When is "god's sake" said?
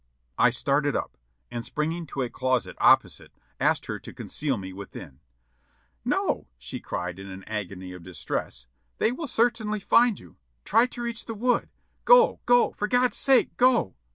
12.87-13.55